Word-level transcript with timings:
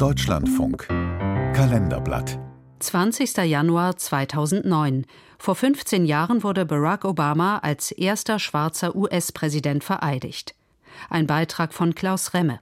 Deutschlandfunk 0.00 0.88
Kalenderblatt 0.88 2.38
20. 2.78 3.36
Januar 3.36 3.98
2009. 3.98 5.04
Vor 5.38 5.54
15 5.54 6.06
Jahren 6.06 6.42
wurde 6.42 6.64
Barack 6.64 7.04
Obama 7.04 7.58
als 7.58 7.92
erster 7.92 8.38
schwarzer 8.38 8.96
US-Präsident 8.96 9.84
vereidigt. 9.84 10.54
Ein 11.10 11.26
Beitrag 11.26 11.74
von 11.74 11.94
Klaus 11.94 12.32
Remme. 12.32 12.60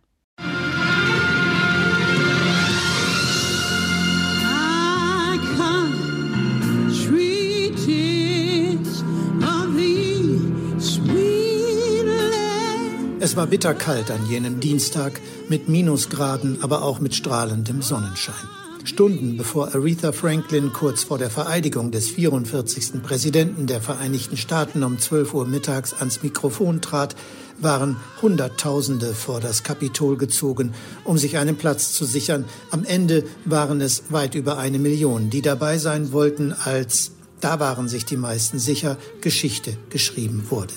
War 13.39 13.47
bitterkalt 13.47 14.11
an 14.11 14.27
jenem 14.29 14.59
Dienstag 14.59 15.21
mit 15.49 15.69
Minusgraden, 15.69 16.61
aber 16.61 16.83
auch 16.83 16.98
mit 16.98 17.15
strahlendem 17.15 17.83
Sonnenschein. 17.83 18.34
Stunden 18.83 19.37
bevor 19.37 19.77
Aretha 19.77 20.10
Franklin 20.10 20.73
kurz 20.73 21.05
vor 21.05 21.19
der 21.19 21.30
Vereidigung 21.30 21.93
des 21.93 22.10
44. 22.10 23.01
Präsidenten 23.01 23.69
der 23.69 23.80
Vereinigten 23.80 24.37
Staaten 24.37 24.82
um 24.82 24.98
12 24.98 25.34
Uhr 25.34 25.46
mittags 25.46 25.95
ans 25.95 26.20
Mikrofon 26.24 26.80
trat, 26.80 27.15
waren 27.60 27.96
Hunderttausende 28.20 29.15
vor 29.15 29.38
das 29.38 29.62
Kapitol 29.62 30.16
gezogen, 30.16 30.74
um 31.05 31.16
sich 31.16 31.38
einen 31.38 31.57
Platz 31.57 31.93
zu 31.93 32.07
sichern. 32.07 32.45
Am 32.73 32.82
Ende 32.82 33.23
waren 33.45 33.80
es 33.80 34.02
weit 34.09 34.34
über 34.34 34.59
eine 34.59 34.80
Million, 34.80 35.30
die 35.30 35.43
dabei 35.43 35.79
sein 35.79 36.10
wollten, 36.10 36.52
als, 36.52 37.12
da 37.41 37.60
waren 37.60 37.87
sich 37.88 38.05
die 38.05 38.16
meisten 38.16 38.59
sicher, 38.59 38.96
Geschichte 39.20 39.77
geschrieben 39.91 40.46
wurde. 40.48 40.74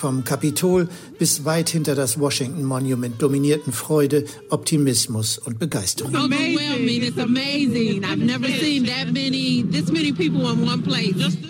Vom 0.00 0.24
Kapitol 0.24 0.88
bis 1.18 1.44
weit 1.44 1.68
hinter 1.68 1.94
das 1.94 2.18
Washington 2.18 2.64
Monument 2.64 3.20
dominierten 3.20 3.70
Freude, 3.70 4.24
Optimismus 4.48 5.36
und 5.36 5.58
Begeisterung. 5.58 6.14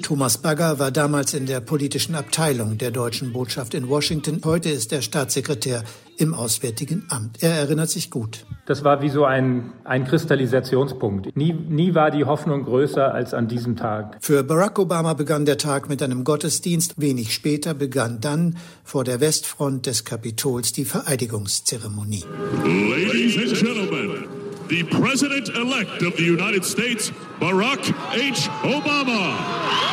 Thomas 0.02 0.38
Bagger 0.38 0.78
war 0.80 0.90
damals 0.90 1.34
in 1.34 1.46
der 1.46 1.60
politischen 1.60 2.16
Abteilung 2.16 2.76
der 2.76 2.90
deutschen 2.90 3.32
Botschaft 3.32 3.74
in 3.74 3.88
Washington. 3.88 4.40
Heute 4.44 4.70
ist 4.70 4.92
er 4.92 5.02
Staatssekretär 5.02 5.84
im 6.20 6.34
Auswärtigen 6.34 7.06
Amt. 7.08 7.42
Er 7.42 7.52
erinnert 7.52 7.90
sich 7.90 8.10
gut. 8.10 8.44
Das 8.66 8.84
war 8.84 9.02
wie 9.02 9.08
so 9.08 9.24
ein, 9.24 9.72
ein 9.84 10.04
Kristallisationspunkt. 10.04 11.36
Nie, 11.36 11.52
nie 11.52 11.94
war 11.94 12.10
die 12.10 12.24
Hoffnung 12.24 12.64
größer 12.64 13.12
als 13.12 13.34
an 13.34 13.48
diesem 13.48 13.76
Tag. 13.76 14.18
Für 14.20 14.44
Barack 14.44 14.78
Obama 14.78 15.14
begann 15.14 15.44
der 15.44 15.58
Tag 15.58 15.88
mit 15.88 16.02
einem 16.02 16.24
Gottesdienst. 16.24 16.94
Wenig 17.00 17.34
später 17.34 17.74
begann 17.74 18.20
dann 18.20 18.56
vor 18.84 19.04
der 19.04 19.20
Westfront 19.20 19.86
des 19.86 20.04
Kapitols 20.04 20.72
die 20.72 20.84
Vereidigungszeremonie. 20.84 22.24
Ladies 22.64 23.36
and 23.38 23.54
Gentlemen, 23.54 24.28
the 24.68 24.84
President-elect 24.84 26.02
of 26.02 26.14
the 26.16 26.30
United 26.30 26.64
States, 26.64 27.12
Barack 27.40 27.92
H. 28.12 28.48
Obama. 28.62 29.89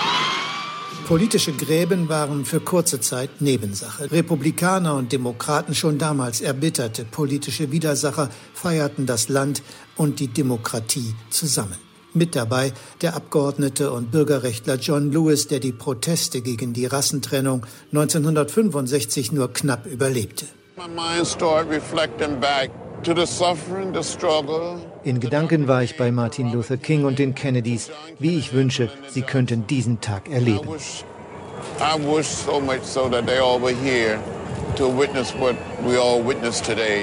Politische 1.08 1.54
Gräben 1.54 2.10
waren 2.10 2.44
für 2.44 2.60
kurze 2.60 3.00
Zeit 3.00 3.40
Nebensache. 3.40 4.12
Republikaner 4.12 4.96
und 4.96 5.14
Demokraten, 5.14 5.74
schon 5.74 5.98
damals 5.98 6.42
erbitterte 6.42 7.06
politische 7.06 7.72
Widersacher, 7.72 8.30
feierten 8.54 9.06
das 9.06 9.30
Land 9.30 9.64
und 9.96 10.20
die 10.20 10.28
Demokratie 10.28 11.16
zusammen. 11.30 11.78
Mit 12.14 12.36
dabei 12.36 12.74
der 13.02 13.16
Abgeordnete 13.16 13.94
und 13.94 14.12
Bürgerrechtler 14.12 14.76
John 14.76 15.14
Lewis, 15.14 15.48
der 15.48 15.62
die 15.62 15.72
Proteste 15.72 16.42
gegen 16.42 16.74
die 16.74 16.88
Rassentrennung 16.88 17.66
1965 17.94 19.32
nur 19.32 19.54
knapp 19.54 19.86
überlebte. 19.86 20.46
My 20.76 20.90
mind 20.90 21.26
started 21.26 21.72
reflecting 21.72 22.38
back 22.42 22.70
in 25.08 25.22
Gedanken 25.22 25.70
war 25.70 25.84
ich 25.84 25.96
bei 25.96 26.12
Martin 26.12 26.52
Luther 26.52 26.76
King 26.76 27.06
und 27.06 27.18
den 27.18 27.34
Kennedys, 27.34 27.90
wie 28.20 28.38
ich 28.38 28.52
wünsche, 28.52 28.90
sie 29.08 29.22
könnten 29.22 29.66
diesen 29.66 30.02
Tag 30.02 30.30
erleben. 30.30 30.68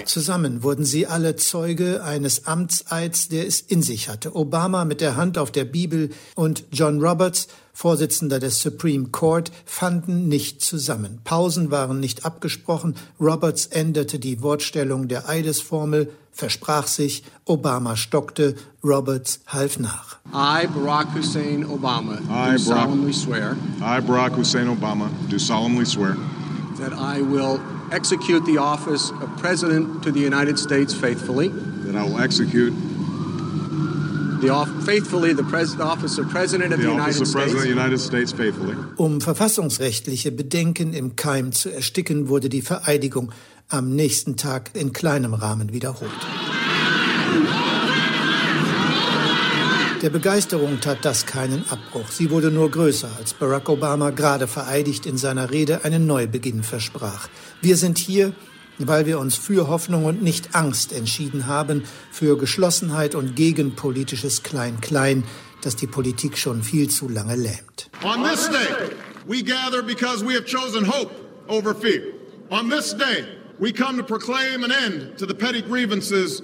Zusammen 0.04 0.62
wurden 0.62 0.84
sie 0.84 1.06
alle 1.06 1.36
Zeuge 1.36 2.04
eines 2.04 2.46
Amtseids, 2.46 3.28
der 3.28 3.46
es 3.46 3.60
in 3.60 3.82
sich 3.82 4.08
hatte. 4.08 4.36
Obama 4.36 4.84
mit 4.84 5.00
der 5.00 5.16
Hand 5.16 5.38
auf 5.38 5.50
der 5.50 5.64
Bibel 5.64 6.10
und 6.36 6.64
John 6.70 7.00
Roberts, 7.00 7.48
Vorsitzender 7.72 8.38
des 8.38 8.60
Supreme 8.60 9.08
Court, 9.08 9.50
fanden 9.64 10.28
nicht 10.28 10.62
zusammen. 10.62 11.20
Pausen 11.24 11.72
waren 11.72 11.98
nicht 11.98 12.24
abgesprochen. 12.24 12.94
Roberts 13.20 13.66
änderte 13.66 14.20
die 14.20 14.40
Wortstellung 14.40 15.08
der 15.08 15.28
Eidesformel, 15.28 16.12
versprach 16.30 16.86
sich, 16.86 17.24
Obama 17.44 17.96
stockte, 17.96 18.54
Roberts 18.84 19.40
half 19.48 19.80
nach. 19.80 20.18
I, 20.32 20.68
Barack 20.68 21.08
Hussein 21.14 21.64
Obama, 21.66 22.18
I, 22.30 22.52
do 22.52 22.58
solemnly 22.58 23.12
swear. 23.12 23.56
I, 23.80 24.00
Barack 24.00 24.36
Hussein 24.36 24.68
Obama, 24.68 25.08
do 25.28 25.38
solemnly 25.38 25.84
swear. 25.84 26.16
That 26.78 26.92
I 26.92 27.22
will 27.22 27.60
execute 27.92 28.44
the 28.46 28.58
office 28.58 29.10
of 29.20 29.28
President 29.40 30.02
to 30.02 30.10
the 30.10 30.20
United 30.20 30.58
States 30.58 30.92
faithfully. 30.94 31.48
That 31.86 31.96
I 31.96 32.04
will 32.04 32.20
execute 32.20 32.72
um 38.96 39.20
verfassungsrechtliche 39.20 40.32
Bedenken 40.32 40.92
im 40.92 41.16
Keim 41.16 41.52
zu 41.52 41.70
ersticken, 41.70 42.28
wurde 42.28 42.48
die 42.48 42.60
Vereidigung 42.60 43.32
am 43.68 43.94
nächsten 43.94 44.36
Tag 44.36 44.70
in 44.74 44.92
kleinem 44.92 45.32
Rahmen 45.32 45.72
wiederholt. 45.72 46.10
Der 50.04 50.10
Begeisterung 50.10 50.80
tat 50.80 50.98
das 51.06 51.24
keinen 51.24 51.64
Abbruch. 51.70 52.10
Sie 52.10 52.28
wurde 52.28 52.50
nur 52.50 52.70
größer, 52.70 53.08
als 53.16 53.32
Barack 53.32 53.70
Obama 53.70 54.10
gerade 54.10 54.46
vereidigt 54.46 55.06
in 55.06 55.16
seiner 55.16 55.50
Rede 55.50 55.82
einen 55.86 56.06
Neubeginn 56.06 56.62
versprach. 56.62 57.28
Wir 57.62 57.78
sind 57.78 57.96
hier, 57.96 58.34
weil 58.76 59.06
wir 59.06 59.18
uns 59.18 59.34
für 59.34 59.66
Hoffnung 59.66 60.04
und 60.04 60.22
nicht 60.22 60.54
Angst 60.54 60.92
entschieden 60.92 61.46
haben, 61.46 61.84
für 62.10 62.36
Geschlossenheit 62.36 63.14
und 63.14 63.34
gegen 63.34 63.76
politisches 63.76 64.42
Klein-Klein, 64.42 65.24
das 65.62 65.74
die 65.74 65.86
Politik 65.86 66.36
schon 66.36 66.62
viel 66.62 66.90
zu 66.90 67.08
lange 67.08 67.36
lähmt. 67.36 67.88
On 68.02 68.22
this 68.24 68.50
day, 68.50 68.90
we 69.26 69.42
gather 69.42 69.82
because 69.82 70.22
we 70.22 70.34
have 70.34 70.44
chosen 70.44 70.86
hope 70.86 71.12
over 71.48 71.74
fear. 71.74 72.02
On 72.50 72.68
this 72.68 72.94
day, 72.94 73.24
we 73.58 73.72
come 73.72 73.96
to 73.96 74.04
proclaim 74.04 74.64
an 74.64 74.70
end 74.70 75.16
to 75.16 75.24
the 75.24 75.34
petty 75.34 75.62
grievances 75.62 76.42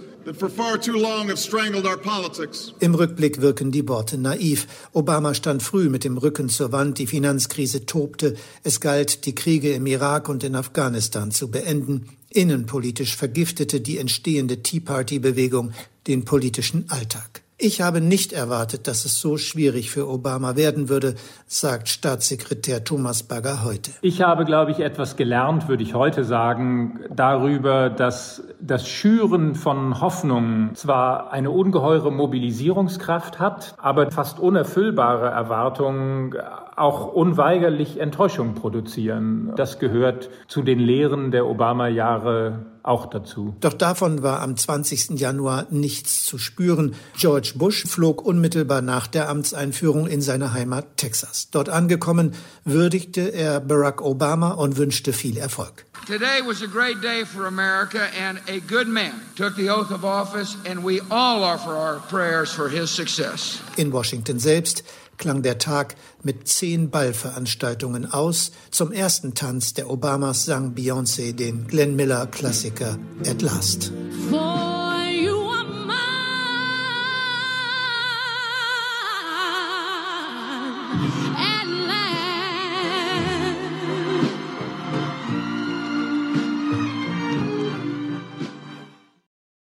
im 2.80 2.94
Rückblick 2.94 3.40
wirken 3.40 3.70
die 3.70 3.88
Worte 3.88 4.18
naiv. 4.18 4.66
Obama 4.92 5.34
stand 5.34 5.62
früh 5.62 5.88
mit 5.88 6.04
dem 6.04 6.18
Rücken 6.18 6.48
zur 6.48 6.72
Wand, 6.72 6.98
die 6.98 7.06
Finanzkrise 7.06 7.86
tobte, 7.86 8.36
es 8.62 8.80
galt, 8.80 9.24
die 9.26 9.34
Kriege 9.34 9.72
im 9.72 9.86
Irak 9.86 10.28
und 10.28 10.44
in 10.44 10.54
Afghanistan 10.54 11.30
zu 11.30 11.50
beenden. 11.50 12.08
Innenpolitisch 12.28 13.16
vergiftete 13.16 13.80
die 13.80 13.98
entstehende 13.98 14.62
Tea 14.62 14.80
Party-Bewegung 14.80 15.72
den 16.06 16.24
politischen 16.24 16.90
Alltag. 16.90 17.42
Ich 17.62 17.82
habe 17.82 18.00
nicht 18.00 18.32
erwartet, 18.32 18.88
dass 18.88 19.04
es 19.04 19.20
so 19.20 19.36
schwierig 19.36 19.90
für 19.90 20.08
Obama 20.08 20.56
werden 20.56 20.88
würde, 20.88 21.14
sagt 21.46 21.90
Staatssekretär 21.90 22.84
Thomas 22.84 23.22
Bagger 23.22 23.62
heute. 23.62 23.90
Ich 24.00 24.22
habe, 24.22 24.46
glaube 24.46 24.70
ich, 24.70 24.80
etwas 24.80 25.16
gelernt, 25.16 25.68
würde 25.68 25.82
ich 25.82 25.92
heute 25.92 26.24
sagen, 26.24 27.00
darüber, 27.10 27.90
dass 27.90 28.42
das 28.60 28.88
Schüren 28.88 29.54
von 29.54 30.00
Hoffnung 30.00 30.74
zwar 30.74 31.32
eine 31.32 31.50
ungeheure 31.50 32.10
Mobilisierungskraft 32.12 33.38
hat, 33.38 33.74
aber 33.78 34.10
fast 34.10 34.38
unerfüllbare 34.38 35.28
Erwartungen 35.28 36.34
auch 36.76 37.12
unweigerlich 37.12 38.00
Enttäuschung 38.00 38.54
produzieren. 38.54 39.52
Das 39.56 39.78
gehört 39.78 40.30
zu 40.48 40.62
den 40.62 40.78
Lehren 40.78 41.30
der 41.30 41.46
Obama-Jahre 41.46 42.66
auch 42.82 43.06
dazu. 43.10 43.54
Doch 43.60 43.74
davon 43.74 44.22
war 44.22 44.40
am 44.40 44.56
20. 44.56 45.20
Januar 45.20 45.66
nichts 45.70 46.24
zu 46.24 46.38
spüren. 46.38 46.94
George 47.16 47.52
Bush 47.56 47.84
flog 47.84 48.24
unmittelbar 48.24 48.80
nach 48.80 49.06
der 49.06 49.28
Amtseinführung 49.28 50.06
in 50.06 50.22
seine 50.22 50.52
Heimat 50.52 50.96
Texas. 50.96 51.50
Dort 51.50 51.68
angekommen, 51.68 52.32
würdigte 52.64 53.20
er 53.20 53.60
Barack 53.60 54.00
Obama 54.00 54.52
und 54.52 54.78
wünschte 54.78 55.12
viel 55.12 55.36
Erfolg. 55.36 55.84
Today 56.06 56.40
was 56.46 56.62
a 56.62 56.66
great 56.66 57.02
day 57.02 57.24
for 57.26 57.46
America 57.46 58.00
and 58.26 58.40
a 58.50 58.60
good 58.60 58.88
man, 58.88 59.14
took 59.36 59.54
the 59.54 59.68
oath 59.68 59.92
of 59.92 60.04
office, 60.04 60.56
and 60.66 60.82
we 60.82 61.00
all 61.10 61.44
offer 61.44 61.70
our 61.70 62.00
prayers 62.00 62.52
for 62.52 62.68
his 62.68 62.90
success. 62.90 63.62
In 63.76 63.92
Washington 63.92 64.40
selbst 64.40 64.82
klang 65.18 65.42
der 65.42 65.58
Tag 65.58 65.94
mit 66.24 66.48
zehn 66.48 66.90
Ballveranstaltungen 66.90 68.12
aus. 68.12 68.50
Zum 68.70 68.90
ersten 68.90 69.34
Tanz 69.34 69.74
der 69.74 69.88
Obamas 69.88 70.46
sang 70.46 70.74
Beyoncé 70.74 71.32
den 71.32 71.66
Glenn 71.68 71.94
Miller 71.94 72.26
Klassiker 72.26 72.98
At 73.26 73.40
Last. 73.42 73.92
At 73.92 74.32
last. 74.32 74.50